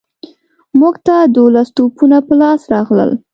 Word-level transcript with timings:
موږ 0.79 0.95
ته 1.07 1.15
دوولس 1.35 1.67
توپونه 1.77 2.17
په 2.27 2.33
لاس 2.41 2.61
راغلل. 2.73 3.11